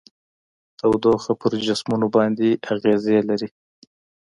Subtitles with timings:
[0.79, 3.49] تودوخه پر جسمونو باندې اغیزې لري.